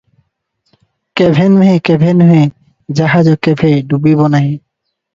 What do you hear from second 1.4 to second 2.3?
ନୁହେ- କେଭେଁ